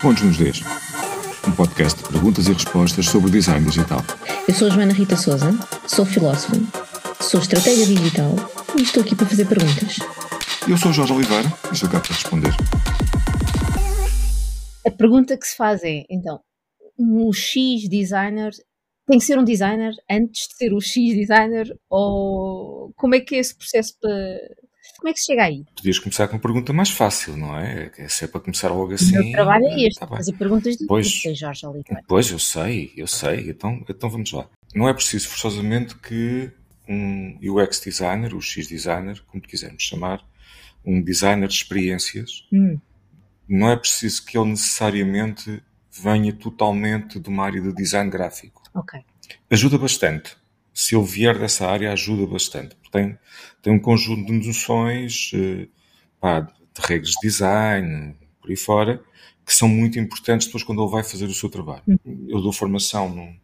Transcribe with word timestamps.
Pontos 0.00 0.22
nos 0.22 0.38
Ds, 0.38 0.62
um 1.46 1.52
podcast 1.52 2.02
de 2.02 2.08
perguntas 2.08 2.48
e 2.48 2.54
respostas 2.54 3.04
sobre 3.04 3.30
design 3.30 3.66
digital. 3.66 4.00
Eu 4.48 4.54
sou 4.54 4.68
a 4.68 4.70
Joana 4.70 4.94
Rita 4.94 5.14
Souza, 5.14 5.50
sou 5.86 6.06
filósofa, 6.06 6.54
sou 7.20 7.38
estratégia 7.38 7.84
digital 7.84 8.34
e 8.78 8.80
estou 8.80 9.02
aqui 9.02 9.14
para 9.14 9.26
fazer 9.26 9.46
perguntas. 9.46 9.98
Eu 10.66 10.78
sou 10.78 10.90
o 10.90 10.94
Jorge 10.94 11.12
Oliveira 11.12 11.52
e 11.68 11.74
estou 11.74 11.90
cá 11.90 12.00
para 12.00 12.14
responder. 12.14 12.54
A 14.86 14.90
pergunta 14.90 15.36
que 15.36 15.46
se 15.46 15.54
faz 15.54 15.84
é, 15.84 16.06
então, 16.08 16.40
o 16.98 17.30
X 17.34 17.86
designer 17.86 18.52
tem 19.06 19.18
que 19.18 19.24
ser 19.24 19.38
um 19.38 19.44
designer 19.44 19.92
antes 20.10 20.48
de 20.48 20.56
ser 20.56 20.72
o 20.72 20.80
X 20.80 21.14
designer 21.14 21.78
ou 21.90 22.90
como 22.96 23.14
é 23.14 23.20
que 23.20 23.34
é 23.34 23.38
esse 23.38 23.54
processo 23.54 23.92
para 24.00 24.38
como 25.00 25.08
é 25.08 25.12
que 25.12 25.20
se 25.20 25.26
chega 25.26 25.44
aí? 25.44 25.64
Podias 25.74 25.98
começar 25.98 26.28
com 26.28 26.34
uma 26.36 26.42
pergunta 26.42 26.72
mais 26.72 26.90
fácil, 26.90 27.36
não 27.36 27.56
é? 27.58 27.90
É 27.98 28.08
se 28.08 28.24
é 28.24 28.28
para 28.28 28.40
começar 28.40 28.68
logo 28.68 28.92
assim. 28.92 29.18
O 29.18 29.22
meu 29.24 29.32
trabalho 29.32 29.64
é 29.66 29.80
este, 29.86 29.98
tá 29.98 30.06
fazer 30.06 30.32
perguntas 30.34 30.76
você, 30.88 31.34
Jorge 31.34 31.66
Oliveira. 31.66 32.02
Pois, 32.06 32.30
eu 32.30 32.38
sei, 32.38 32.92
eu 32.96 33.06
sei. 33.06 33.50
Então, 33.50 33.82
então 33.88 34.08
vamos 34.10 34.30
lá. 34.32 34.46
Não 34.74 34.88
é 34.88 34.92
preciso 34.94 35.28
forçosamente 35.28 35.96
que 35.96 36.50
um 36.88 37.38
UX 37.42 37.80
designer, 37.80 38.34
o 38.34 38.40
X 38.40 38.66
designer, 38.68 39.20
como 39.26 39.42
quisermos 39.42 39.82
chamar, 39.82 40.22
um 40.84 41.00
designer 41.02 41.48
de 41.48 41.54
experiências, 41.54 42.46
Hum, 42.52 42.78
não 43.48 43.68
é 43.70 43.76
preciso 43.76 44.24
que 44.24 44.38
ele 44.38 44.50
necessariamente 44.50 45.62
venha 45.90 46.32
totalmente 46.32 47.18
de 47.18 47.28
uma 47.28 47.44
área 47.44 47.60
de 47.60 47.72
design 47.74 48.08
gráfico. 48.10 48.62
ok. 48.74 49.00
Ajuda 49.50 49.78
bastante. 49.78 50.36
Se 50.72 50.94
ele 50.96 51.04
vier 51.04 51.38
dessa 51.38 51.66
área, 51.68 51.92
ajuda 51.92 52.26
bastante. 52.26 52.76
Tem, 52.92 53.18
tem 53.62 53.72
um 53.72 53.78
conjunto 53.78 54.26
de 54.26 54.46
noções, 54.46 55.30
eh, 55.34 55.68
pá, 56.20 56.40
de 56.40 56.50
regras 56.86 57.10
de 57.10 57.20
design, 57.22 58.16
por 58.40 58.50
aí 58.50 58.56
fora, 58.56 59.02
que 59.44 59.54
são 59.54 59.68
muito 59.68 59.98
importantes 59.98 60.46
depois 60.46 60.62
quando 60.64 60.82
ele 60.82 60.90
vai 60.90 61.02
fazer 61.04 61.26
o 61.26 61.34
seu 61.34 61.48
trabalho. 61.50 61.82
Eu 62.28 62.40
dou 62.40 62.52
formação 62.52 63.08
no- 63.14 63.34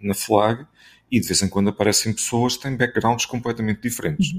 na 0.00 0.14
FLAG 0.14 0.66
e 1.10 1.20
de 1.20 1.26
vez 1.26 1.42
em 1.42 1.48
quando 1.48 1.70
aparecem 1.70 2.12
pessoas 2.12 2.56
que 2.56 2.62
têm 2.64 2.76
backgrounds 2.76 3.26
completamente 3.26 3.80
diferentes. 3.80 4.34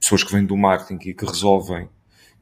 Pessoas 0.00 0.24
que 0.24 0.32
vêm 0.32 0.44
do 0.44 0.56
marketing 0.56 1.08
e 1.10 1.14
que 1.14 1.24
resolvem 1.24 1.88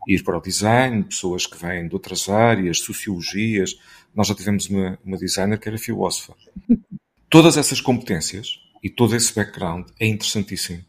ir 0.07 0.23
para 0.23 0.39
o 0.39 0.41
design, 0.41 1.03
pessoas 1.05 1.47
que 1.47 1.57
vêm 1.57 1.87
de 1.89 1.95
outras 1.95 2.29
áreas, 2.29 2.79
sociologias. 2.81 3.79
Nós 4.15 4.29
já 4.29 4.35
tivemos 4.35 4.69
uma, 4.71 4.99
uma 5.05 5.17
designer 5.19 5.59
que 5.59 5.69
era 5.69 5.77
filósofa. 5.79 6.35
Todas 7.29 7.57
essas 7.59 7.81
competências 7.81 8.59
e 8.83 8.89
todo 8.91 9.15
esse 9.15 9.35
background 9.35 9.89
é 9.99 10.07
interessantíssimo. 10.07 10.85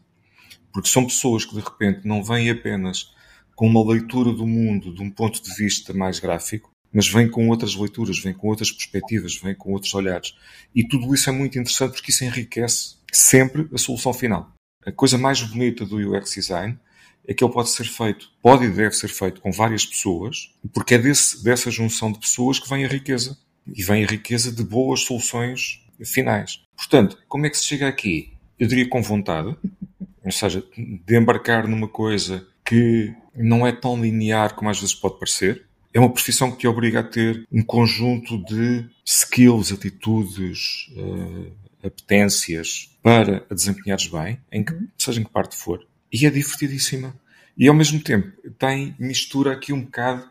Porque 0.72 0.88
são 0.88 1.04
pessoas 1.04 1.44
que 1.44 1.54
de 1.54 1.60
repente 1.60 2.06
não 2.06 2.22
vêm 2.22 2.50
apenas 2.50 3.12
com 3.54 3.66
uma 3.66 3.84
leitura 3.92 4.32
do 4.32 4.46
mundo 4.46 4.94
de 4.94 5.02
um 5.02 5.10
ponto 5.10 5.42
de 5.42 5.54
vista 5.54 5.92
mais 5.92 6.18
gráfico, 6.18 6.70
mas 6.92 7.08
vêm 7.08 7.28
com 7.28 7.48
outras 7.48 7.74
leituras, 7.74 8.18
vêm 8.18 8.32
com 8.32 8.48
outras 8.48 8.70
perspectivas, 8.70 9.36
vêm 9.36 9.54
com 9.54 9.72
outros 9.72 9.92
olhares. 9.94 10.34
E 10.74 10.86
tudo 10.86 11.14
isso 11.14 11.28
é 11.28 11.32
muito 11.32 11.58
interessante 11.58 11.92
porque 11.92 12.10
isso 12.10 12.24
enriquece 12.24 12.96
sempre 13.12 13.68
a 13.72 13.78
solução 13.78 14.12
final. 14.12 14.52
A 14.84 14.90
coisa 14.90 15.18
mais 15.18 15.42
bonita 15.42 15.84
do 15.84 15.96
UX 15.96 16.32
design 16.32 16.78
é 17.26 17.34
que 17.34 17.44
ele 17.44 17.52
pode 17.52 17.68
ser 17.70 17.84
feito, 17.84 18.30
pode 18.42 18.64
e 18.64 18.70
deve 18.70 18.94
ser 18.94 19.08
feito 19.08 19.40
com 19.40 19.52
várias 19.52 19.84
pessoas, 19.84 20.52
porque 20.72 20.94
é 20.94 20.98
desse, 20.98 21.44
dessa 21.44 21.70
junção 21.70 22.10
de 22.10 22.18
pessoas 22.18 22.58
que 22.58 22.68
vem 22.68 22.84
a 22.84 22.88
riqueza. 22.88 23.36
E 23.66 23.84
vem 23.84 24.02
a 24.02 24.06
riqueza 24.06 24.50
de 24.50 24.64
boas 24.64 25.00
soluções 25.00 25.84
finais. 26.04 26.62
Portanto, 26.76 27.18
como 27.28 27.46
é 27.46 27.50
que 27.50 27.58
se 27.58 27.64
chega 27.64 27.88
aqui? 27.88 28.32
Eu 28.58 28.66
diria 28.68 28.88
com 28.88 29.02
vontade, 29.02 29.56
ou 30.24 30.32
seja, 30.32 30.64
de 30.76 31.16
embarcar 31.16 31.66
numa 31.66 31.88
coisa 31.88 32.46
que 32.64 33.14
não 33.34 33.66
é 33.66 33.72
tão 33.72 34.00
linear 34.00 34.54
como 34.54 34.70
às 34.70 34.78
vezes 34.78 34.94
pode 34.94 35.18
parecer. 35.18 35.64
É 35.92 35.98
uma 35.98 36.12
profissão 36.12 36.52
que 36.52 36.58
te 36.58 36.68
obriga 36.68 37.00
a 37.00 37.02
ter 37.02 37.44
um 37.50 37.62
conjunto 37.62 38.38
de 38.44 38.88
skills, 39.04 39.72
atitudes, 39.72 40.88
eh, 40.96 41.86
apetências 41.88 42.96
para 43.02 43.44
a 43.50 43.54
desempenhares 43.54 44.06
bem, 44.06 44.38
em 44.52 44.62
que, 44.62 44.72
seja 44.96 45.20
em 45.20 45.24
que 45.24 45.30
parte 45.30 45.56
for. 45.56 45.84
E 46.12 46.26
é 46.26 46.30
divertidíssima. 46.30 47.14
E 47.56 47.66
ao 47.66 47.74
mesmo 47.74 48.00
tempo 48.00 48.30
tem 48.58 48.94
mistura 48.98 49.52
aqui 49.52 49.72
um 49.72 49.82
bocado. 49.82 50.28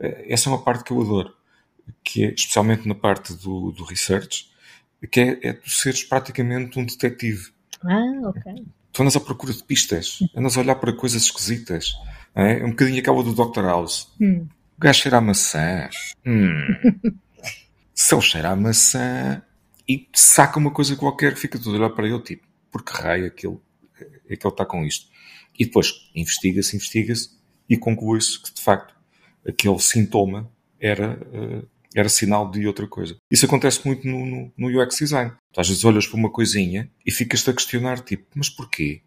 eh, 0.00 0.26
Essa 0.32 0.48
é 0.48 0.52
uma 0.52 0.62
parte 0.62 0.84
que 0.84 0.92
eu 0.92 1.00
adoro, 1.02 1.34
que 2.02 2.24
é 2.24 2.32
especialmente 2.32 2.88
na 2.88 2.94
parte 2.94 3.34
do, 3.34 3.72
do 3.72 3.84
research, 3.84 4.48
que 5.10 5.20
é, 5.20 5.38
é 5.42 5.52
tu 5.52 5.68
seres 5.70 6.04
praticamente 6.04 6.78
um 6.78 6.84
detetive. 6.84 7.48
Ah, 7.82 8.28
ok. 8.28 8.64
Tu 8.92 9.02
andas 9.02 9.16
à 9.16 9.20
procura 9.20 9.52
de 9.52 9.62
pistas, 9.62 10.18
andas 10.34 10.56
a 10.56 10.60
olhar 10.60 10.76
para 10.76 10.92
coisas 10.92 11.22
esquisitas. 11.22 11.92
não 12.34 12.42
É 12.42 12.64
um 12.64 12.70
bocadinho 12.70 13.00
aquela 13.00 13.22
do 13.22 13.34
Dr. 13.34 13.64
House. 13.64 14.08
Hum. 14.20 14.46
O 14.76 14.80
gajo 14.80 15.00
cheira 15.00 15.18
a 15.18 15.20
maçã. 15.20 15.88
Hum. 16.24 16.56
Se 17.94 18.14
ele 18.14 18.22
cheira 18.22 18.50
a 18.50 18.56
maçã 18.56 19.42
e 19.88 20.08
saca 20.14 20.58
uma 20.58 20.70
coisa 20.70 20.96
qualquer, 20.96 21.36
fica 21.36 21.58
tudo 21.58 21.76
a 21.76 21.78
olhar 21.78 21.90
para 21.90 22.06
ele, 22.06 22.20
tipo, 22.20 22.46
por 22.70 22.82
que 22.82 22.92
raio 22.92 23.26
é 23.26 23.30
que 23.30 23.46
ele, 23.46 23.58
é 24.28 24.36
que 24.36 24.46
ele 24.46 24.52
está 24.52 24.66
com 24.66 24.84
isto? 24.84 25.06
E 25.58 25.64
depois 25.64 26.10
investiga-se, 26.14 26.76
investiga-se 26.76 27.30
e 27.68 27.76
conclui-se 27.76 28.42
que, 28.42 28.54
de 28.54 28.60
facto, 28.60 28.94
aquele 29.46 29.78
sintoma 29.78 30.50
era, 30.80 31.18
eh, 31.32 31.62
era 31.96 32.08
sinal 32.08 32.50
de 32.50 32.66
outra 32.66 32.86
coisa. 32.86 33.16
Isso 33.30 33.46
acontece 33.46 33.80
muito 33.86 34.06
no, 34.06 34.26
no, 34.26 34.52
no 34.56 34.82
UX 34.82 34.98
design. 34.98 35.32
Tu 35.52 35.60
às 35.60 35.66
vezes 35.68 35.84
olhas 35.84 36.06
para 36.06 36.18
uma 36.18 36.30
coisinha 36.30 36.90
e 37.06 37.10
ficas-te 37.10 37.48
a 37.48 37.54
questionar, 37.54 38.00
tipo, 38.00 38.26
mas 38.34 38.50
porquê? 38.50 39.00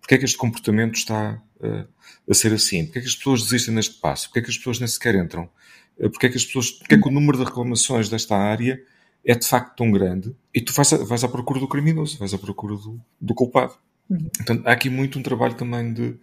Porquê 0.00 0.16
é 0.16 0.18
que 0.18 0.24
este 0.24 0.36
comportamento 0.36 0.96
está 0.96 1.40
eh, 1.62 1.86
a 2.28 2.34
ser 2.34 2.52
assim? 2.52 2.84
Porquê 2.84 2.98
é 2.98 3.02
que 3.02 3.08
as 3.08 3.14
pessoas 3.14 3.42
desistem 3.44 3.72
neste 3.74 4.00
passo? 4.00 4.26
Porquê 4.26 4.40
é 4.40 4.42
que 4.42 4.50
as 4.50 4.56
pessoas 4.58 4.80
nem 4.80 4.88
sequer 4.88 5.14
entram? 5.14 5.48
Eh, 6.00 6.08
Porquê 6.08 6.26
é 6.26 6.28
que 6.30 6.36
as 6.36 6.44
pessoas, 6.44 6.72
porquê 6.72 6.96
é 6.96 6.98
que 7.00 7.08
o 7.08 7.12
número 7.12 7.38
de 7.38 7.44
reclamações 7.44 8.08
desta 8.08 8.36
área 8.36 8.82
é 9.24 9.34
de 9.36 9.46
facto 9.46 9.76
tão 9.76 9.92
grande? 9.92 10.34
E 10.52 10.60
tu 10.60 10.72
vais, 10.72 10.92
a- 10.92 11.04
vais 11.04 11.22
à 11.22 11.28
procura 11.28 11.60
do 11.60 11.68
criminoso, 11.68 12.18
vais 12.18 12.34
à 12.34 12.38
procura 12.38 12.74
do, 12.74 13.00
do 13.20 13.34
culpado. 13.34 13.74
Portanto, 14.36 14.66
há 14.66 14.72
aqui 14.72 14.90
muito 14.90 15.16
um 15.18 15.22
trabalho 15.22 15.54
também 15.54 15.92
de, 15.94 16.16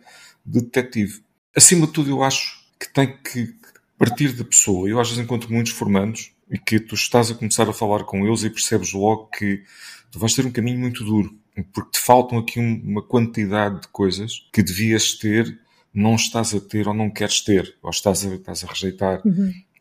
de 0.45 0.61
detetive. 0.61 1.21
Acima 1.55 1.87
de 1.87 1.93
tudo, 1.93 2.09
eu 2.09 2.21
acho 2.21 2.59
que 2.77 2.91
tem 2.93 3.15
que 3.23 3.55
partir 3.99 4.31
da 4.33 4.43
pessoa. 4.43 4.89
Eu 4.89 4.99
às 4.99 5.09
vezes 5.09 5.23
encontro 5.23 5.51
muitos 5.53 5.73
formandos 5.73 6.31
e 6.49 6.57
que 6.57 6.79
tu 6.79 6.95
estás 6.95 7.29
a 7.29 7.35
começar 7.35 7.69
a 7.69 7.73
falar 7.73 8.03
com 8.05 8.25
eles 8.25 8.43
e 8.43 8.49
percebes 8.49 8.93
logo 8.93 9.27
que 9.27 9.63
tu 10.11 10.17
vais 10.17 10.33
ter 10.33 10.45
um 10.45 10.51
caminho 10.51 10.79
muito 10.79 11.03
duro, 11.03 11.37
porque 11.73 11.91
te 11.91 11.99
faltam 11.99 12.39
aqui 12.39 12.59
um- 12.59 12.81
uma 12.83 13.03
quantidade 13.03 13.81
de 13.81 13.87
coisas 13.89 14.47
que 14.51 14.63
devias 14.63 15.13
ter, 15.13 15.59
não 15.93 16.15
estás 16.15 16.53
a 16.55 16.59
ter 16.61 16.87
ou 16.87 16.93
não 16.93 17.09
queres 17.11 17.41
ter, 17.41 17.75
ou 17.83 17.89
estás 17.91 18.25
a, 18.25 18.33
estás 18.33 18.63
a 18.63 18.67
rejeitar 18.67 19.21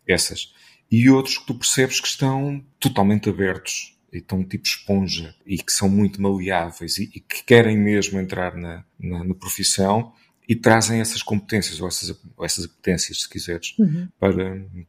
essas. 0.06 0.52
E 0.90 1.08
outros 1.08 1.38
que 1.38 1.46
tu 1.46 1.54
percebes 1.54 2.00
que 2.00 2.08
estão 2.08 2.62
totalmente 2.80 3.28
abertos 3.28 3.96
e 4.12 4.18
estão 4.18 4.42
tipo 4.42 4.66
esponja 4.66 5.34
e 5.46 5.58
que 5.58 5.72
são 5.72 5.88
muito 5.88 6.20
maleáveis 6.20 6.98
e, 6.98 7.04
e 7.14 7.20
que 7.20 7.44
querem 7.44 7.76
mesmo 7.78 8.18
entrar 8.18 8.54
na, 8.56 8.84
na, 8.98 9.22
na 9.24 9.34
profissão 9.34 10.12
e 10.48 10.56
trazem 10.56 11.00
essas 11.00 11.22
competências 11.22 11.80
ou 11.80 11.86
essas, 11.88 12.18
ou 12.36 12.44
essas 12.44 12.64
apetências, 12.64 13.22
se 13.22 13.28
quiseres, 13.28 13.76
para, 14.18 14.32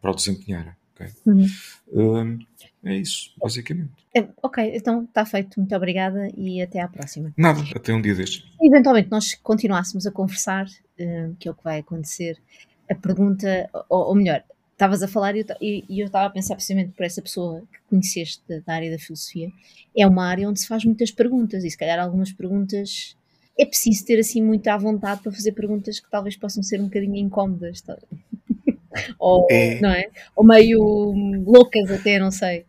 para 0.02 0.12
o 0.12 0.16
desempenhar. 0.16 0.78
ok? 0.96 1.08
Hum, 1.92 2.40
é 2.84 2.96
isso, 2.96 3.32
basicamente. 3.38 3.92
É, 4.16 4.28
ok, 4.42 4.72
então 4.76 5.04
está 5.04 5.26
feito. 5.26 5.60
Muito 5.60 5.76
obrigada 5.76 6.30
e 6.38 6.62
até 6.62 6.80
à 6.80 6.88
próxima. 6.88 7.34
Nada, 7.38 7.62
até 7.76 7.94
um 7.94 8.02
dia 8.02 8.16
destes. 8.16 8.44
Eventualmente 8.62 9.10
nós 9.12 9.34
continuássemos 9.36 10.06
a 10.08 10.12
conversar, 10.12 10.66
eh, 10.98 11.30
que 11.38 11.48
é 11.48 11.52
o 11.52 11.56
que 11.56 11.64
vai 11.64 11.80
acontecer, 11.80 12.38
a 12.90 12.96
pergunta, 12.96 13.70
ou, 13.90 14.08
ou 14.10 14.16
melhor, 14.16 14.44
estavas 14.72 15.04
a 15.04 15.08
falar 15.10 15.36
e 15.36 15.40
eu 15.40 15.46
ta- 15.46 15.58
e 15.62 15.84
eu 16.02 16.08
estava 16.08 16.28
a 16.28 16.30
pensar 16.30 16.56
precisamente 16.56 16.92
por 16.94 17.04
essa 17.06 17.22
pessoa 17.22 17.62
que 17.72 17.80
conheceste 17.90 18.42
da- 18.48 18.60
da 18.60 18.74
área 18.74 18.90
da 18.90 18.98
filosofia, 18.98 19.52
é 19.96 20.08
uma 20.08 20.26
área 20.26 20.50
onde 20.50 20.60
se 20.62 20.68
faz 20.68 20.86
muitas 20.86 21.12
perguntas 21.12 21.64
e 21.66 21.70
se 21.70 21.78
calhar 21.78 22.00
algumas 22.00 22.32
perguntas 22.32 23.16
é 23.60 23.66
preciso 23.66 24.06
ter 24.06 24.20
assim 24.20 24.42
muita 24.42 24.74
à 24.74 24.78
vontade 24.78 25.22
para 25.22 25.32
fazer 25.32 25.52
perguntas 25.52 26.00
que 26.00 26.10
talvez 26.10 26.36
possam 26.38 26.64
ser 26.64 26.80
um 26.80 26.86
bocadinho 26.86 27.16
incómodas, 27.18 27.82
tá? 27.82 27.98
ou, 29.20 29.46
É. 29.52 29.80
não 29.82 29.90
é? 29.92 30.06
ou 30.36 30.44
meio 30.46 30.80
loucas 31.46 31.92
até, 31.92 32.18
não 32.20 32.32
sei. 32.32 32.66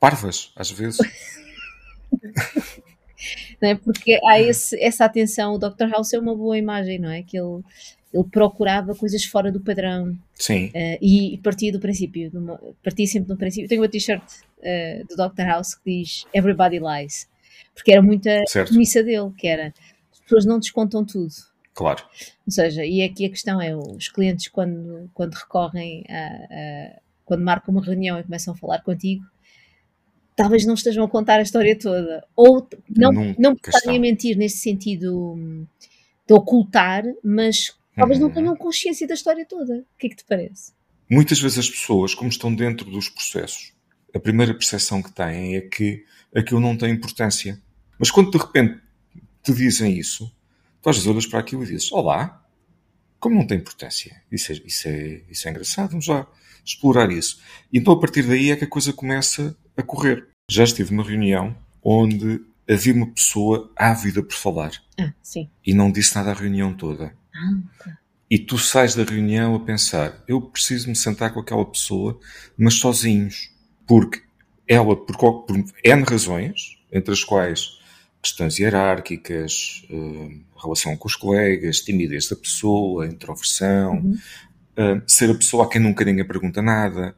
Parvas, 0.00 0.52
às 0.56 0.70
vezes. 0.70 0.98
não 3.60 3.68
é? 3.68 3.74
Porque 3.74 4.18
há 4.24 4.40
esse- 4.40 4.80
essa 4.82 5.04
atenção, 5.04 5.54
o 5.54 5.58
Dr. 5.58 5.88
House 5.90 6.12
é 6.12 6.18
uma 6.18 6.34
boa 6.34 6.56
imagem, 6.58 6.98
não 6.98 7.10
é? 7.10 7.22
Que 7.22 7.38
ele, 7.38 7.62
ele 8.12 8.24
procurava 8.24 8.94
coisas 8.94 9.24
fora 9.24 9.50
do 9.52 9.60
padrão 9.60 10.16
Sim, 10.34 10.70
eh, 10.74 10.98
e, 11.00 11.34
e 11.34 11.38
partia 11.38 11.72
do 11.72 11.80
princípio, 11.80 12.30
uma- 12.34 12.60
partia 12.82 13.06
sempre 13.06 13.28
do 13.28 13.36
princípio. 13.36 13.64
Eu 13.64 13.68
tenho 13.68 13.82
uma 13.82 13.88
t-shirt 13.88 14.22
eh, 14.62 15.02
do 15.08 15.16
Dr. 15.16 15.42
House 15.42 15.74
que 15.74 15.98
diz 16.02 16.24
Everybody 16.32 16.78
Lies, 16.78 17.28
porque 17.74 17.92
era 17.92 18.02
muita 18.02 18.42
Certo. 18.46 18.68
premissa 18.70 19.02
dele, 19.02 19.30
que 19.36 19.46
era 19.46 19.72
pessoas 20.26 20.44
não 20.44 20.58
descontam 20.58 21.04
tudo. 21.04 21.32
claro. 21.74 22.02
Ou 22.46 22.52
seja, 22.52 22.84
e 22.84 23.02
aqui 23.02 23.24
a 23.26 23.30
questão 23.30 23.60
é, 23.60 23.74
os 23.76 24.08
clientes 24.08 24.48
quando, 24.48 25.10
quando 25.14 25.34
recorrem 25.34 26.04
a, 26.08 26.26
a- 26.94 27.00
quando 27.24 27.42
marcam 27.44 27.74
uma 27.74 27.84
reunião 27.84 28.18
e 28.18 28.22
começam 28.22 28.54
a 28.54 28.56
falar 28.56 28.82
contigo, 28.82 29.24
talvez 30.34 30.64
não 30.66 30.74
estejam 30.74 31.04
a 31.04 31.08
contar 31.08 31.38
a 31.38 31.42
história 31.42 31.76
toda. 31.78 32.24
Ou 32.36 32.68
não, 32.88 33.12
Nunca 33.12 33.70
não 33.84 33.94
a 33.94 33.98
mentir 33.98 34.36
nesse 34.36 34.58
sentido 34.58 35.32
hum, 35.34 35.66
de 36.26 36.34
ocultar, 36.34 37.02
mas 37.24 37.74
talvez 37.96 38.20
não 38.20 38.28
Uhum. 38.28 38.34
tenham 38.34 38.56
consciência 38.56 39.06
da 39.06 39.14
história 39.14 39.44
toda. 39.46 39.74
O 39.78 39.84
que 39.98 40.06
é 40.06 40.10
que 40.10 40.16
te 40.16 40.24
parece? 40.24 40.72
muitas 41.08 41.38
vezes 41.40 41.58
as 41.58 41.70
pessoas, 41.70 42.14
como 42.16 42.28
estão 42.28 42.52
dentro 42.52 42.90
dos 42.90 43.08
processos, 43.08 43.72
a 44.12 44.18
primeira 44.18 44.52
percepção 44.52 45.00
que 45.00 45.12
têm 45.12 45.54
é 45.54 45.60
que 45.60 46.04
aquilo 46.34 46.58
não 46.60 46.76
tem 46.76 46.90
importância. 46.92 47.60
Mas 47.96 48.10
quando 48.10 48.30
de 48.32 48.38
repente 48.38 48.80
te 49.46 49.54
dizem 49.54 49.96
isso, 49.96 50.30
tu 50.82 50.90
às 50.90 50.96
vezes 50.96 51.08
olhas 51.08 51.26
para 51.26 51.38
aquilo 51.38 51.62
e 51.62 51.66
dizes: 51.66 51.92
Olá, 51.92 52.44
como 53.20 53.36
não 53.36 53.46
tem 53.46 53.58
importância? 53.58 54.20
Isso 54.30 54.52
é, 54.52 54.54
isso 54.64 54.88
é, 54.88 55.22
isso 55.30 55.46
é 55.46 55.50
engraçado, 55.50 55.90
vamos 55.90 56.08
lá 56.08 56.26
explorar 56.64 57.12
isso. 57.12 57.40
E 57.72 57.78
então 57.78 57.94
a 57.94 58.00
partir 58.00 58.22
daí 58.24 58.50
é 58.50 58.56
que 58.56 58.64
a 58.64 58.68
coisa 58.68 58.92
começa 58.92 59.56
a 59.76 59.82
correr. 59.82 60.26
Já 60.50 60.64
estive 60.64 60.92
numa 60.92 61.08
reunião 61.08 61.56
onde 61.82 62.40
havia 62.68 62.92
uma 62.92 63.06
pessoa 63.06 63.70
ávida 63.76 64.20
por 64.20 64.34
falar. 64.34 64.72
Ah. 64.98 65.12
E 65.64 65.72
não 65.72 65.92
disse 65.92 66.16
nada 66.16 66.32
a 66.32 66.34
reunião 66.34 66.74
toda. 66.74 67.16
Ah. 67.32 67.96
E 68.28 68.36
tu 68.36 68.58
sais 68.58 68.96
da 68.96 69.04
reunião 69.04 69.54
a 69.54 69.60
pensar, 69.60 70.24
eu 70.26 70.40
preciso 70.40 70.88
me 70.88 70.96
sentar 70.96 71.32
com 71.32 71.38
aquela 71.38 71.64
pessoa, 71.64 72.18
mas 72.58 72.74
sozinhos. 72.74 73.52
Porque 73.86 74.20
ela, 74.66 74.96
por, 74.96 75.16
por 75.44 75.56
N 75.56 76.02
razões, 76.02 76.76
entre 76.92 77.12
as 77.12 77.22
quais 77.22 77.78
questões 78.26 78.58
hierárquicas, 78.58 79.84
uh, 79.90 80.60
relação 80.60 80.96
com 80.96 81.06
os 81.06 81.14
colegas, 81.14 81.80
timidez 81.80 82.28
da 82.28 82.36
pessoa, 82.36 83.06
introversão, 83.06 83.94
uhum. 83.94 84.18
uh, 84.78 85.02
ser 85.06 85.30
a 85.30 85.34
pessoa 85.34 85.64
a 85.64 85.68
quem 85.68 85.80
nunca 85.80 86.04
ninguém 86.04 86.26
pergunta 86.26 86.60
nada, 86.60 87.16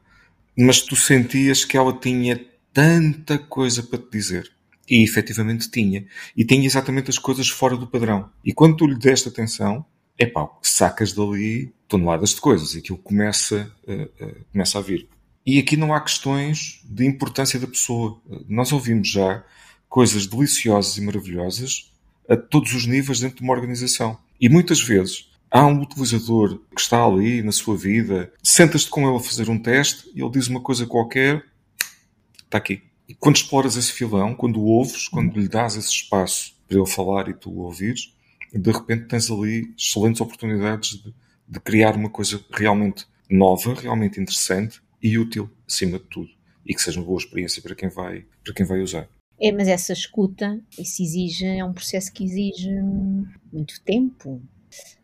mas 0.57 0.81
tu 0.81 0.95
sentias 0.95 1.65
que 1.65 1.77
ela 1.77 1.93
tinha 1.93 2.39
tanta 2.73 3.37
coisa 3.37 3.81
para 3.81 3.99
te 3.99 4.09
dizer. 4.11 4.51
E 4.89 5.03
efetivamente 5.03 5.69
tinha. 5.69 6.05
E 6.35 6.43
tinha 6.43 6.65
exatamente 6.65 7.09
as 7.11 7.19
coisas 7.19 7.47
fora 7.47 7.77
do 7.77 7.85
padrão. 7.85 8.29
E 8.43 8.51
quando 8.51 8.77
tu 8.77 8.87
lhe 8.87 8.97
deste 8.97 9.29
atenção, 9.29 9.85
é 10.17 10.25
pá, 10.25 10.49
sacas 10.63 11.13
dali 11.13 11.71
toneladas 11.87 12.31
de 12.31 12.41
coisas 12.41 12.73
e 12.73 12.79
aquilo 12.79 12.97
começa, 12.97 13.71
uh, 13.87 14.25
uh, 14.25 14.45
começa 14.51 14.79
a 14.79 14.81
vir. 14.81 15.07
E 15.45 15.57
aqui 15.59 15.77
não 15.77 15.93
há 15.93 16.01
questões 16.01 16.81
de 16.85 17.05
importância 17.05 17.59
da 17.59 17.67
pessoa. 17.67 18.21
Nós 18.47 18.71
ouvimos 18.71 19.09
já 19.09 19.43
coisas 19.89 20.27
deliciosas 20.27 20.97
e 20.97 21.01
maravilhosas 21.01 21.91
a 22.29 22.37
todos 22.37 22.73
os 22.73 22.85
níveis 22.85 23.19
dentro 23.19 23.37
de 23.37 23.43
uma 23.43 23.53
organização. 23.53 24.17
E 24.39 24.47
muitas 24.47 24.79
vezes 24.79 25.29
há 25.49 25.65
um 25.65 25.81
utilizador 25.81 26.61
que 26.73 26.79
está 26.79 27.03
ali 27.03 27.41
na 27.41 27.51
sua 27.51 27.75
vida, 27.75 28.31
sentas-te 28.43 28.89
com 28.89 29.07
ele 29.07 29.17
a 29.17 29.19
fazer 29.19 29.49
um 29.49 29.57
teste 29.57 30.09
e 30.15 30.21
ele 30.21 30.29
diz 30.29 30.47
uma 30.47 30.61
coisa 30.61 30.85
qualquer, 30.85 31.43
está 32.43 32.59
aqui. 32.59 32.83
E 33.07 33.15
quando 33.15 33.37
exploras 33.37 33.75
esse 33.75 33.91
filão, 33.91 34.35
quando 34.35 34.59
o 34.59 34.65
ouves, 34.65 35.07
quando 35.07 35.39
lhe 35.39 35.47
dás 35.47 35.75
esse 35.75 35.89
espaço 35.89 36.55
para 36.67 36.77
ele 36.77 36.85
falar 36.85 37.27
e 37.27 37.33
tu 37.33 37.49
o 37.49 37.63
ouvires, 37.63 38.13
de 38.53 38.71
repente 38.71 39.07
tens 39.07 39.31
ali 39.31 39.73
excelentes 39.75 40.21
oportunidades 40.21 41.01
de, 41.01 41.13
de 41.47 41.59
criar 41.59 41.95
uma 41.95 42.09
coisa 42.09 42.39
realmente 42.51 43.07
nova, 43.27 43.73
realmente 43.73 44.19
interessante 44.19 44.79
e 45.01 45.17
útil, 45.17 45.49
acima 45.67 45.97
de 45.97 46.05
tudo. 46.05 46.29
E 46.63 46.75
que 46.75 46.81
seja 46.81 46.99
uma 46.99 47.07
boa 47.07 47.17
experiência 47.17 47.61
para 47.61 47.73
quem 47.73 47.89
vai, 47.89 48.25
para 48.43 48.53
quem 48.53 48.65
vai 48.65 48.81
usar. 48.81 49.09
É, 49.41 49.51
mas 49.51 49.67
essa 49.67 49.93
escuta, 49.93 50.59
isso 50.77 51.01
exige, 51.01 51.45
é 51.45 51.63
um 51.63 51.73
processo 51.73 52.11
que 52.11 52.23
exige 52.23 52.69
muito 53.51 53.81
tempo. 53.83 54.41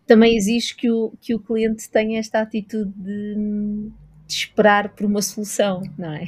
Também 0.05 0.35
exige 0.35 0.75
que 0.75 0.91
o, 0.91 1.13
que 1.21 1.33
o 1.33 1.39
cliente 1.39 1.89
tenha 1.89 2.19
esta 2.19 2.41
atitude 2.41 2.91
de, 2.95 3.89
de 4.27 4.33
esperar 4.33 4.89
por 4.89 5.05
uma 5.05 5.21
solução, 5.21 5.81
não 5.97 6.13
é? 6.13 6.27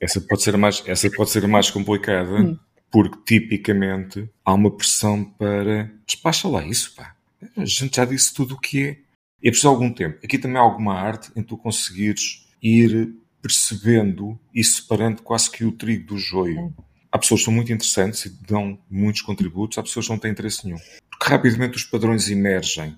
Essa 0.00 0.20
pode 0.20 0.42
ser 0.42 0.56
mais, 0.56 0.82
essa 0.86 1.10
pode 1.10 1.30
ser 1.30 1.46
mais 1.46 1.70
complicada. 1.70 2.34
Hum 2.34 2.58
porque 2.92 3.40
tipicamente 3.40 4.28
há 4.44 4.52
uma 4.52 4.70
pressão 4.70 5.24
para 5.24 5.90
despacha 6.06 6.46
lá 6.46 6.64
isso, 6.64 6.94
pá. 6.94 7.16
A 7.56 7.64
gente 7.64 7.96
já 7.96 8.04
disse 8.04 8.34
tudo 8.34 8.54
o 8.54 8.60
que 8.60 8.82
é. 8.82 8.98
E 9.42 9.48
é 9.48 9.50
preciso 9.50 9.68
algum 9.68 9.90
tempo. 9.90 10.18
Aqui 10.22 10.38
também 10.38 10.58
há 10.58 10.60
alguma 10.60 10.94
arte 10.94 11.32
em 11.34 11.42
tu 11.42 11.56
conseguires 11.56 12.46
ir 12.62 13.14
percebendo 13.40 14.38
e 14.54 14.62
separando 14.62 15.22
quase 15.22 15.50
que 15.50 15.64
o 15.64 15.72
trigo 15.72 16.06
do 16.08 16.18
joio. 16.18 16.72
Há 16.78 16.91
pessoas 17.22 17.40
que 17.40 17.44
são 17.46 17.54
muito 17.54 17.72
interessantes 17.72 18.26
e 18.26 18.30
dão 18.46 18.78
muitos 18.90 19.22
contributos, 19.22 19.78
há 19.78 19.82
pessoas 19.82 20.06
que 20.06 20.12
não 20.12 20.18
têm 20.18 20.30
interesse 20.30 20.64
nenhum. 20.64 20.78
Porque 21.10 21.28
rapidamente 21.28 21.76
os 21.76 21.84
padrões 21.84 22.28
emergem. 22.28 22.96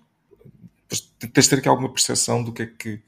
Tens 1.19 1.45
de 1.45 1.51
ter 1.51 1.59
aqui 1.59 1.69
alguma 1.69 1.93
percepção 1.93 2.43
do 2.43 2.53
que 2.53 2.63
é 2.63 2.67
que. 2.67 3.01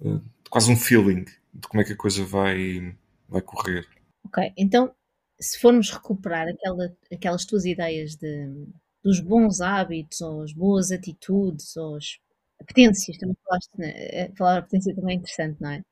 Uh, 0.00 0.20
quase 0.50 0.70
um 0.70 0.76
feeling 0.76 1.24
de 1.54 1.66
como 1.68 1.80
é 1.80 1.84
que 1.84 1.92
a 1.92 1.96
coisa 1.96 2.24
vai, 2.24 2.94
vai 3.28 3.40
correr. 3.40 3.86
Ok, 4.26 4.52
então 4.56 4.92
se 5.40 5.58
formos 5.58 5.90
recuperar 5.90 6.46
aquela, 6.48 6.94
aquelas 7.12 7.44
tuas 7.44 7.64
ideias 7.64 8.14
de, 8.16 8.48
dos 9.02 9.18
bons 9.20 9.60
hábitos, 9.60 10.20
ou 10.20 10.42
as 10.42 10.52
boas 10.52 10.92
atitudes, 10.92 11.76
ou 11.76 11.96
as 11.96 12.18
apetências, 12.60 13.18
também 13.18 13.36
falaste, 13.44 13.70
né? 13.76 13.92
Eh, 13.96 14.30
falar 14.36 14.58
apetência 14.58 14.94
também 14.94 15.16
é 15.16 15.18
interessante, 15.18 15.60
não 15.60 15.70
é? 15.70 15.82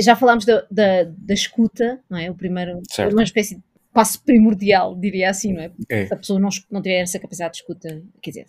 Já 0.00 0.16
falámos 0.16 0.46
da, 0.46 0.66
da, 0.70 1.04
da 1.04 1.34
escuta, 1.34 2.02
não 2.08 2.18
é? 2.18 2.30
O 2.30 2.34
primeiro, 2.34 2.80
certo. 2.90 3.12
uma 3.12 3.22
espécie 3.22 3.56
de 3.56 3.62
passo 3.94 4.22
primordial, 4.22 4.98
diria 4.98 5.30
assim, 5.30 5.54
não 5.54 5.62
é? 5.62 5.72
é. 5.88 6.06
Se 6.06 6.12
a 6.12 6.16
pessoa 6.16 6.40
não, 6.40 6.50
não 6.70 6.82
tiver 6.82 7.00
essa 7.00 7.18
capacidade 7.18 7.54
de 7.54 7.60
escuta, 7.60 8.02
quer 8.20 8.30
dizer. 8.30 8.46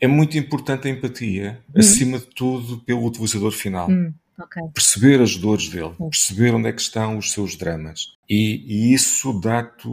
É 0.00 0.06
muito 0.06 0.36
importante 0.36 0.86
a 0.86 0.90
empatia, 0.90 1.60
hum. 1.70 1.80
acima 1.80 2.18
de 2.18 2.26
tudo, 2.26 2.78
pelo 2.82 3.04
utilizador 3.04 3.50
final. 3.50 3.90
Hum. 3.90 4.12
Okay. 4.38 4.62
Perceber 4.74 5.22
as 5.22 5.36
dores 5.36 5.68
dele, 5.68 5.94
perceber 6.10 6.52
onde 6.54 6.68
é 6.68 6.72
que 6.72 6.80
estão 6.80 7.16
os 7.16 7.32
seus 7.32 7.56
dramas. 7.56 8.16
E, 8.28 8.64
e 8.66 8.92
isso 8.92 9.32
dá-te, 9.40 9.88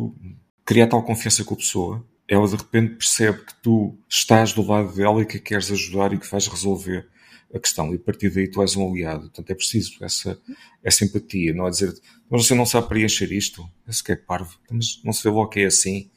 cria 0.66 0.88
tal 0.88 1.04
confiança 1.04 1.44
com 1.44 1.54
a 1.54 1.58
pessoa, 1.58 2.06
ela 2.28 2.48
de 2.48 2.56
repente 2.56 2.96
percebe 2.96 3.38
que 3.46 3.54
tu 3.62 3.96
estás 4.10 4.52
do 4.52 4.66
lado 4.66 4.96
dela 4.96 5.22
e 5.22 5.26
que 5.26 5.38
a 5.38 5.40
queres 5.40 5.72
ajudar 5.72 6.12
e 6.12 6.18
que 6.18 6.30
vais 6.30 6.48
resolver 6.48 7.08
a 7.54 7.60
questão. 7.60 7.94
E 7.94 7.96
a 7.96 8.00
partir 8.00 8.30
daí 8.30 8.48
tu 8.50 8.62
és 8.62 8.76
um 8.76 8.90
aliado. 8.90 9.24
Portanto, 9.24 9.52
é 9.52 9.56
preciso 9.56 10.04
essa, 10.04 10.40
essa 10.84 11.06
empatia. 11.06 11.54
Não 11.54 11.68
é 11.68 11.70
dizer, 11.70 11.94
mas 12.30 12.46
você 12.46 12.56
não 12.56 12.66
sabe 12.66 12.88
preencher 12.88 13.32
isto. 13.32 13.68
Esse 13.88 14.04
que 14.04 14.12
é 14.12 14.16
parvo. 14.16 14.60
Mas 14.70 15.02
não 15.04 15.14
se 15.14 15.24
vê 15.24 15.30
logo 15.30 15.50
que 15.50 15.62
é 15.62 15.66
assim. 15.66 16.10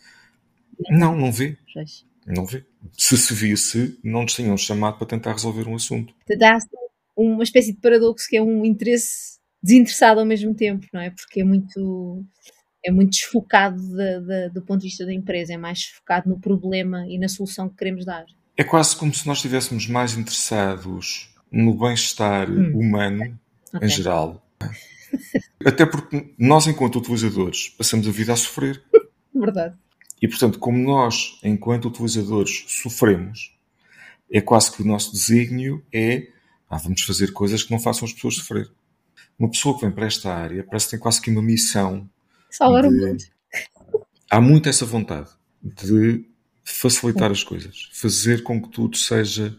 Não, 0.91 1.17
não 1.17 1.31
vê. 1.31 1.57
Não 2.27 2.45
vê. 2.45 2.65
Se 2.93 3.17
se 3.17 3.35
visse, 3.35 3.99
não 4.03 4.23
nos 4.23 4.35
tinham 4.35 4.57
chamado 4.57 4.99
para 4.99 5.07
tentar 5.07 5.33
resolver 5.33 5.69
um 5.69 5.75
assunto. 5.75 6.15
Dá-se 6.39 6.69
uma 7.17 7.43
espécie 7.43 7.73
de 7.73 7.81
paradoxo 7.81 8.27
que 8.29 8.37
é 8.37 8.43
um 8.43 8.65
interesse 8.65 9.39
desinteressado 9.63 10.21
ao 10.21 10.27
mesmo 10.27 10.55
tempo, 10.55 10.87
não 10.93 11.01
é? 11.01 11.11
Porque 11.11 11.41
é 11.41 11.45
muito 11.45 12.25
é 12.85 12.91
muito 12.91 13.13
desfocado 13.13 13.81
de, 13.81 14.21
de, 14.21 14.51
do 14.51 14.63
ponto 14.63 14.81
de 14.81 14.89
vista 14.89 15.07
da 15.07 15.13
empresa, 15.13 15.55
é 15.55 15.57
mais 15.57 15.85
focado 15.85 16.29
no 16.29 16.39
problema 16.39 17.07
e 17.09 17.19
na 17.19 17.29
solução 17.29 17.69
que 17.69 17.77
queremos 17.77 18.05
dar. 18.05 18.27
É 18.56 18.65
quase 18.65 18.97
como 18.97 19.12
se 19.12 19.27
nós 19.27 19.39
estivéssemos 19.39 19.87
mais 19.89 20.15
interessados 20.17 21.35
no 21.51 21.75
bem-estar 21.75 22.51
hum. 22.51 22.79
humano 22.79 23.39
okay. 23.73 23.87
em 23.87 23.91
geral. 23.91 24.47
Até 25.65 25.87
porque 25.87 26.35
nós, 26.39 26.67
enquanto 26.67 26.99
utilizadores, 26.99 27.69
passamos 27.71 28.07
a 28.07 28.11
vida 28.11 28.33
a 28.33 28.37
sofrer. 28.37 28.83
Verdade. 29.35 29.76
E, 30.21 30.28
portanto, 30.28 30.59
como 30.59 30.78
nós, 30.78 31.38
enquanto 31.43 31.88
utilizadores, 31.88 32.64
sofremos, 32.69 33.55
é 34.31 34.40
quase 34.40 34.73
que 34.73 34.83
o 34.83 34.87
nosso 34.87 35.12
desígnio 35.12 35.85
é 35.93 36.28
ah, 36.75 36.78
vamos 36.78 37.02
fazer 37.02 37.33
coisas 37.33 37.62
que 37.62 37.71
não 37.71 37.78
façam 37.78 38.05
as 38.05 38.12
pessoas 38.12 38.35
sofrer. 38.35 38.69
Uma 39.38 39.49
pessoa 39.49 39.76
que 39.76 39.83
vem 39.83 39.95
para 39.95 40.07
esta 40.07 40.35
área 40.35 40.64
parece 40.64 40.87
que 40.87 40.90
tem 40.93 40.99
quase 40.99 41.21
que 41.21 41.31
uma 41.31 41.43
missão. 41.43 42.09
Salvar 42.50 42.85
o 42.87 42.90
mundo. 42.90 43.23
Há 44.28 44.40
muito 44.40 44.69
essa 44.69 44.85
vontade 44.85 45.31
de 45.62 46.25
facilitar 46.64 47.30
as 47.30 47.44
coisas, 47.44 47.90
fazer 47.92 48.42
com 48.42 48.61
que 48.61 48.71
tudo 48.71 48.97
seja 48.97 49.56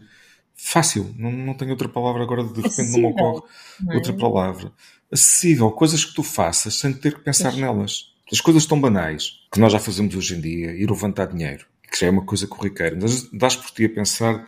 fácil. 0.54 1.14
Não, 1.16 1.30
não 1.30 1.54
tenho 1.54 1.70
outra 1.70 1.88
palavra 1.88 2.22
agora, 2.22 2.42
de 2.42 2.48
repente 2.48 2.66
Acessível, 2.66 3.00
não 3.00 3.08
me 3.08 3.14
ocorre 3.14 3.42
não 3.80 3.92
é? 3.92 3.96
outra 3.96 4.12
palavra. 4.12 4.72
Acessível, 5.10 5.70
coisas 5.70 6.04
que 6.04 6.14
tu 6.14 6.22
faças 6.22 6.74
sem 6.74 6.92
ter 6.92 7.14
que 7.14 7.20
pensar 7.20 7.52
nelas. 7.54 8.14
As 8.30 8.40
coisas 8.40 8.66
tão 8.66 8.80
banais 8.80 9.40
que 9.52 9.60
nós 9.60 9.72
já 9.72 9.78
fazemos 9.78 10.16
hoje 10.16 10.34
em 10.34 10.40
dia, 10.40 10.72
ir 10.72 10.90
levantar 10.90 11.26
dinheiro, 11.26 11.64
que 11.90 12.00
já 12.00 12.08
é 12.08 12.10
uma 12.10 12.24
coisa 12.24 12.46
corriqueira, 12.48 12.98
mas 13.00 13.30
dás 13.30 13.54
por 13.54 13.70
ti 13.70 13.84
a 13.84 13.88
pensar 13.88 14.46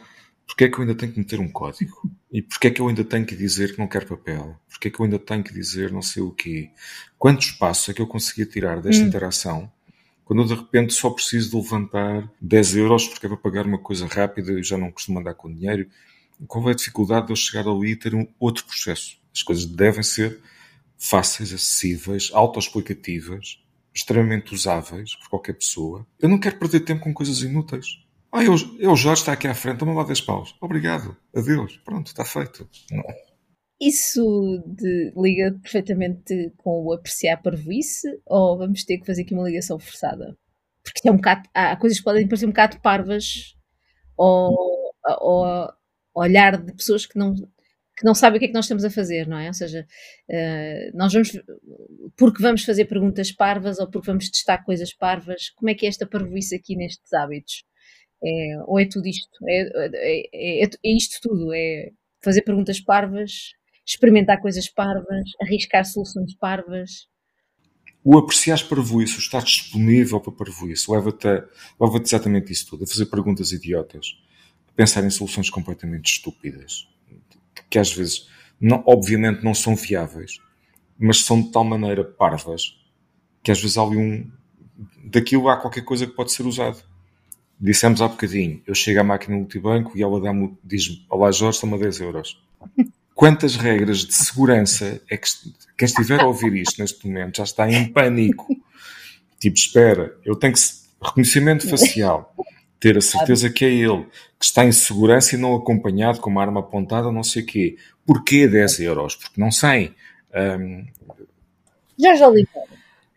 porque 0.49 0.65
é 0.65 0.69
que 0.69 0.79
eu 0.79 0.81
ainda 0.81 0.95
tenho 0.95 1.13
que 1.13 1.19
meter 1.19 1.39
um 1.39 1.49
código? 1.49 1.95
E 2.31 2.43
porque 2.43 2.67
é 2.67 2.71
que 2.71 2.79
eu 2.79 2.89
ainda 2.89 3.03
tenho 3.03 3.25
que 3.25 3.35
dizer 3.35 3.73
que 3.73 3.79
não 3.79 3.89
quero 3.89 4.07
papel? 4.07 4.55
Porque 4.69 4.89
é 4.89 4.91
que 4.91 5.01
eu 5.01 5.05
ainda 5.05 5.19
tenho 5.19 5.43
que 5.43 5.51
dizer 5.51 5.91
não 5.91 6.03
sei 6.03 6.23
o 6.23 6.31
quê? 6.31 6.69
Quantos 7.17 7.53
passos 7.53 7.89
é 7.89 7.95
que 7.95 8.03
eu 8.03 8.07
conseguia 8.07 8.45
tirar 8.45 8.83
desta 8.83 9.03
hum. 9.03 9.07
interação 9.07 9.73
quando 10.29 10.43
eu 10.43 10.47
de 10.47 10.55
repente 10.55 10.93
só 10.93 11.09
preciso 11.09 11.49
de 11.49 11.57
levantar 11.57 12.31
10 12.39 12.77
euros 12.77 13.09
porque 13.09 13.25
é 13.25 13.31
para 13.31 13.39
pagar 13.39 13.65
uma 13.65 13.79
coisa 13.79 14.07
rápida 14.07 14.53
e 14.53 14.63
já 14.63 14.77
não 14.77 14.93
costumo 14.93 15.21
andar 15.21 15.33
com 15.33 15.51
dinheiro? 15.51 15.89
Qual 16.47 16.69
é 16.69 16.73
a 16.73 16.77
dificuldade 16.77 17.29
de 17.29 17.33
eu 17.33 17.37
chegar 17.37 17.67
ali 17.67 17.93
e 17.93 17.97
ter 17.97 18.15
um 18.15 18.29
outro 18.39 18.67
processo? 18.67 19.17
As 19.35 19.43
coisas 19.43 19.65
devem 19.65 20.03
ser 20.03 20.39
fáceis, 20.99 21.51
acessíveis, 21.51 22.31
autoexplicativas, 22.35 23.59
extremamente 23.95 24.53
usáveis 24.53 25.17
por 25.17 25.31
qualquer 25.31 25.55
pessoa. 25.55 26.07
Eu 26.21 26.29
não 26.29 26.39
quero 26.39 26.59
perder 26.59 26.81
tempo 26.81 27.05
com 27.05 27.15
coisas 27.15 27.41
inúteis. 27.41 27.87
Ah, 28.31 28.45
eu, 28.45 28.55
eu 28.79 28.95
Jorge 28.95 29.23
está 29.23 29.33
aqui 29.33 29.49
à 29.49 29.55
frente, 29.55 29.79
toma 29.79 29.95
lá 29.95 30.05
10 30.05 30.21
paus. 30.21 30.55
Obrigado, 30.61 31.17
adeus, 31.35 31.81
pronto, 31.83 32.09
está 32.09 32.27
feito. 32.27 32.69
Não. 32.91 33.03
Isso 33.81 34.63
de, 34.67 35.13
liga 35.17 35.57
perfeitamente 35.63 36.53
com 36.57 36.85
o 36.85 36.93
apreciar 36.93 37.41
parvoíce 37.41 38.09
ou 38.27 38.59
vamos 38.59 38.85
ter 38.85 38.99
que 38.99 39.07
fazer 39.07 39.23
aqui 39.23 39.35
uma 39.35 39.49
ligação 39.49 39.79
forçada? 39.79 40.37
Porque 40.83 41.09
é 41.09 41.13
um 41.13 41.17
bocado, 41.17 41.49
há 41.55 41.77
coisas 41.77 41.99
que 41.99 42.05
podem 42.05 42.27
parecer 42.27 42.47
um 42.47 42.51
bocado 42.51 42.81
parvas 42.81 43.55
ou, 44.17 44.93
ou 45.21 45.73
olhar 46.15 46.61
de 46.61 46.73
pessoas 46.75 47.07
que 47.07 47.19
não 47.19 47.35
que 47.99 48.05
não 48.05 48.15
sabem 48.15 48.37
o 48.37 48.39
que 48.39 48.45
é 48.45 48.49
que 48.49 48.55
nós 48.55 48.67
estamos 48.67 48.85
a 48.85 48.91
fazer, 48.91 49.27
não 49.27 49.37
é? 49.39 49.49
Ou 49.49 49.55
seja, 49.55 49.85
uh, 50.31 50.97
nós 50.97 51.13
vamos, 51.13 51.33
porque 52.17 52.41
vamos 52.41 52.63
fazer 52.63 52.85
perguntas 52.85 53.33
parvas 53.33 53.81
ou 53.81 53.91
porque 53.91 54.07
vamos 54.07 54.31
testar 54.31 54.65
coisas 54.65 54.95
parvas, 54.95 55.51
como 55.51 55.69
é 55.69 55.75
que 55.75 55.85
é 55.85 55.89
esta 55.89 56.07
parvoíce 56.07 56.55
aqui 56.55 56.77
nestes 56.77 57.13
hábitos? 57.13 57.65
É, 58.25 58.63
ou 58.67 58.79
é 58.79 58.87
tudo 58.87 59.07
isto? 59.09 59.29
É, 59.49 59.61
é, 59.97 60.63
é, 60.63 60.65
é, 60.65 60.97
isto 60.97 61.19
tudo? 61.21 61.53
É 61.53 61.91
fazer 62.23 62.43
perguntas 62.43 62.81
parvas, 62.81 63.53
experimentar 63.89 64.41
coisas 64.41 64.69
parvas, 64.69 65.25
arriscar 65.41 65.85
soluções 65.85 66.35
parvas? 66.37 67.09
O 68.05 68.17
apreciar 68.17 68.63
parvoíce, 68.69 69.17
o 69.17 69.19
estar 69.19 69.43
disponível 69.43 70.21
para 70.21 70.33
parvoíce, 70.33 70.91
leva-te 70.91 71.27
leva 71.27 72.01
exatamente 72.03 72.53
isso 72.53 72.69
tudo, 72.69 72.85
a 72.85 72.87
fazer 72.87 73.07
perguntas 73.07 73.53
idiotas, 73.53 74.19
a 74.69 74.73
pensar 74.73 75.05
em 75.05 75.11
soluções 75.11 75.51
completamente 75.51 76.13
estúpidas 76.13 76.87
que 77.71 77.79
às 77.79 77.93
vezes, 77.93 78.29
não, 78.61 78.83
obviamente, 78.87 79.45
não 79.45 79.55
são 79.55 79.75
viáveis, 79.77 80.41
mas 80.99 81.25
são 81.25 81.41
de 81.41 81.51
tal 81.51 81.65
maneira 81.65 82.05
parvas 82.05 82.77
que 83.43 83.51
às 83.51 83.61
vezes 83.61 83.79
há 83.79 83.83
ali 83.83 83.97
um. 83.97 84.31
Daquilo 85.05 85.49
há 85.49 85.57
qualquer 85.57 85.83
coisa 85.83 86.07
que 86.07 86.13
pode 86.15 86.33
ser 86.33 86.45
usado. 86.47 86.83
Dissemos 87.61 88.01
há 88.01 88.07
bocadinho, 88.07 88.63
eu 88.67 88.75
chego 88.75 89.01
à 89.01 89.05
máquina 89.05 89.37
multibanco 89.37 89.97
e 89.99 90.03
ela 90.03 90.21
dá-me, 90.21 90.57
diz-me, 90.63 91.05
olá 91.11 91.33
Jorge, 91.33 91.61
toma 91.61 91.77
10 91.77 92.01
euros. 92.01 92.41
Quantas 93.19 93.57
regras 93.57 94.07
de 94.07 94.15
segurança 94.15 95.03
é 95.11 95.17
que 95.17 95.29
quem 95.77 95.87
estiver 95.87 96.21
a 96.21 96.27
ouvir 96.29 96.55
isto 96.55 96.81
neste 96.81 97.05
momento 97.05 97.39
já 97.39 97.43
está 97.43 97.69
em 97.69 97.93
pânico? 97.93 98.47
Tipo, 99.41 99.57
espera, 99.57 100.17
eu 100.25 100.37
tenho 100.37 100.53
que. 100.53 100.61
Reconhecimento 101.03 101.69
facial 101.69 102.33
ter 102.79 102.97
a 102.97 103.01
certeza 103.01 103.51
que 103.51 103.65
é 103.65 103.71
ele, 103.71 104.07
que 104.39 104.45
está 104.45 104.65
em 104.65 104.71
segurança 104.71 105.35
e 105.35 105.39
não 105.39 105.57
acompanhado 105.57 106.21
com 106.21 106.31
uma 106.31 106.41
arma 106.41 106.61
apontada, 106.61 107.11
não 107.11 107.25
sei 107.25 107.43
o 107.43 107.47
quê. 107.47 107.77
Porquê 108.07 108.47
10 108.47 108.79
euros? 108.81 109.17
Porque 109.17 109.41
não 109.41 109.51
sei. 109.51 109.97
Um... 110.33 110.87
Jorge 112.01 112.23
Oliveira, 112.23 112.69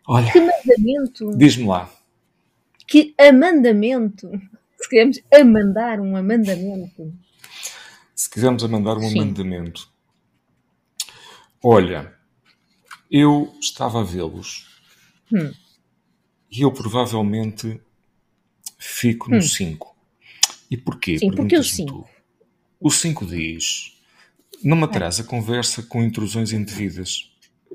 Olha, 0.08 0.32
que 0.32 0.40
mandamento. 0.40 1.36
Diz-me 1.36 1.68
lá. 1.68 1.88
Que 2.88 3.14
amandamento. 3.16 4.28
Se 4.80 4.88
queremos 4.88 5.20
amandar 5.32 6.00
um 6.00 6.16
amandamento. 6.16 7.14
Se 8.16 8.28
quisermos 8.28 8.64
amandar 8.64 8.96
um 8.96 9.08
Sim. 9.08 9.20
amandamento. 9.20 9.91
Olha, 11.62 12.12
eu 13.10 13.54
estava 13.60 14.00
a 14.00 14.04
vê-los 14.04 14.66
hum. 15.32 15.52
e 16.50 16.62
eu 16.62 16.72
provavelmente 16.72 17.80
Fico 18.84 19.30
no 19.30 19.40
5. 19.40 19.86
Hum. 19.86 19.92
E 20.68 20.76
porquê? 20.76 21.16
Sim, 21.16 21.30
porque 21.30 21.56
o 21.56 21.62
5? 21.62 22.08
O 22.80 22.90
5 22.90 23.26
diz: 23.26 23.96
não 24.62 24.76
me 24.76 24.84
atrasa 24.84 25.22
a 25.22 25.24
conversa 25.24 25.84
com 25.84 26.02
intrusões 26.02 26.52
indevidas. 26.52 27.30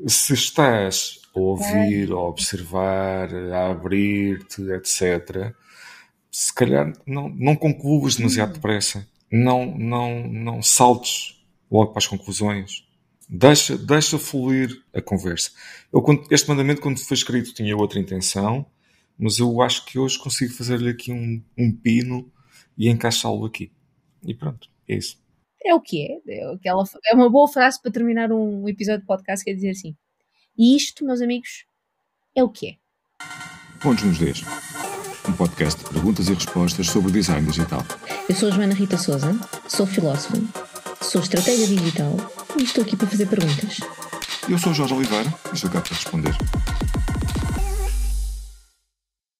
Se 0.05 0.33
estás 0.33 1.21
a 1.33 1.39
ouvir, 1.39 2.11
a 2.11 2.19
observar, 2.19 3.33
a 3.33 3.71
abrir-te, 3.71 4.61
etc., 4.73 5.53
se 6.29 6.53
calhar 6.53 6.91
não, 7.05 7.29
não 7.29 7.55
concluas 7.55 8.17
demasiado 8.17 8.49
hum. 8.49 8.53
depressa. 8.53 9.07
Não, 9.31 9.65
não, 9.65 10.27
não 10.27 10.61
saltes 10.61 11.41
logo 11.71 11.91
para 11.91 11.99
as 11.99 12.07
conclusões. 12.07 12.85
Deixa, 13.29 13.77
deixa 13.77 14.17
fluir 14.17 14.81
a 14.93 15.01
conversa. 15.01 15.51
Eu, 15.91 16.03
este 16.31 16.47
mandamento, 16.47 16.81
quando 16.81 16.99
foi 16.99 17.15
escrito, 17.15 17.53
tinha 17.53 17.75
outra 17.75 17.99
intenção 17.99 18.65
mas 19.17 19.39
eu 19.39 19.61
acho 19.61 19.83
que 19.85 19.97
hoje 19.97 20.19
consigo 20.19 20.53
fazer-lhe 20.53 20.89
aqui 20.89 21.11
um, 21.11 21.41
um 21.57 21.71
pino 21.75 22.31
e 22.77 22.87
encaixá-lo 22.87 23.45
aqui. 23.45 23.71
E 24.23 24.33
pronto, 24.33 24.69
é 24.87 24.95
isso. 24.95 25.17
É 25.65 25.73
o 25.73 25.81
que 25.81 26.05
é. 26.05 26.19
É, 26.27 26.53
aquela, 26.53 26.83
é 27.05 27.15
uma 27.15 27.29
boa 27.29 27.47
frase 27.47 27.81
para 27.81 27.91
terminar 27.91 28.31
um 28.31 28.69
episódio 28.69 29.01
de 29.01 29.07
podcast, 29.07 29.43
quer 29.43 29.53
dizer 29.53 29.71
assim. 29.71 29.95
E 30.55 30.75
isto, 30.75 31.03
meus 31.03 31.21
amigos, 31.21 31.65
é 32.35 32.43
o 32.43 32.49
que 32.49 32.69
é. 32.69 32.75
Pontos 33.81 34.03
nos 34.03 34.19
Ds. 34.19 34.43
Um 35.27 35.33
podcast 35.33 35.83
de 35.83 35.89
perguntas 35.89 36.29
e 36.29 36.33
respostas 36.33 36.87
sobre 36.87 37.09
o 37.09 37.11
design 37.11 37.45
digital. 37.45 37.83
Eu 38.29 38.35
sou 38.35 38.49
a 38.49 38.51
Joana 38.51 38.73
Rita 38.73 38.97
Souza, 38.97 39.33
sou 39.67 39.85
filósofa, 39.85 40.37
sou 41.01 41.21
estratégia 41.21 41.67
digital 41.67 42.15
e 42.57 42.63
estou 42.63 42.83
aqui 42.83 42.95
para 42.95 43.07
fazer 43.07 43.25
perguntas. 43.27 43.79
Eu 44.49 44.57
sou 44.57 44.73
Jorge 44.73 44.93
Oliveira 44.93 45.33
e 45.51 45.55
estou 45.55 45.69
cá 45.69 45.81
para 45.81 45.93
responder. 45.93 46.35